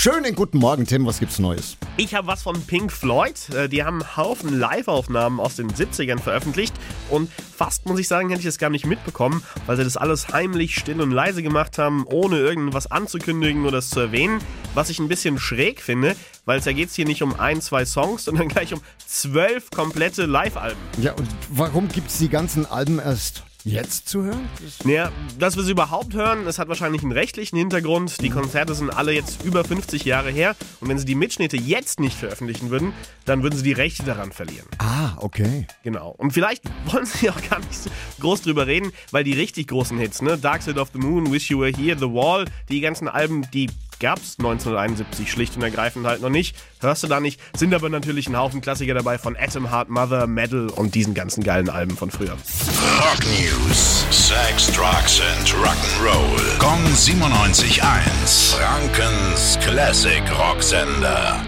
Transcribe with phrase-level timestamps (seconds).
[0.00, 1.06] Schönen guten Morgen, Tim.
[1.06, 1.76] Was gibt's Neues?
[1.96, 3.34] Ich habe was von Pink Floyd.
[3.52, 6.72] Äh, Die haben einen Haufen Live-Aufnahmen aus den 70ern veröffentlicht
[7.10, 10.28] und fast, muss ich sagen, hätte ich es gar nicht mitbekommen, weil sie das alles
[10.28, 14.38] heimlich, still und leise gemacht haben, ohne irgendwas anzukündigen oder es zu erwähnen.
[14.72, 17.84] Was ich ein bisschen schräg finde, weil es ja geht hier nicht um ein, zwei
[17.84, 20.78] Songs, sondern gleich um zwölf komplette Live-Alben.
[21.02, 24.48] Ja, und warum gibt's die ganzen Alben erst jetzt zu hören?
[24.84, 28.20] Naja, dass wir sie überhaupt hören, es hat wahrscheinlich einen rechtlichen Hintergrund.
[28.20, 32.00] Die Konzerte sind alle jetzt über 50 Jahre her und wenn sie die Mitschnitte jetzt
[32.00, 32.92] nicht veröffentlichen würden,
[33.24, 34.66] dann würden sie die Rechte daran verlieren.
[34.78, 35.66] Ah, okay.
[35.82, 36.14] Genau.
[36.16, 39.98] Und vielleicht wollen sie auch gar nicht so groß drüber reden, weil die richtig großen
[39.98, 40.38] Hits, ne?
[40.38, 43.68] Dark Side of the Moon, Wish You Were Here, The Wall, die ganzen Alben, die
[44.00, 46.56] gab's 1971 schlicht und ergreifend halt noch nicht.
[46.80, 47.40] Hörst du da nicht?
[47.56, 51.42] Sind aber natürlich ein Haufen Klassiker dabei von Atom Heart Mother, Metal und diesen ganzen
[51.42, 52.32] geilen Alben von früher.
[52.32, 54.04] Rock News.
[54.10, 56.58] Sex, Drugs and Rock'n'Roll.
[56.58, 58.56] Kong 97.1.
[58.56, 61.47] Frankens Classic Rocksender.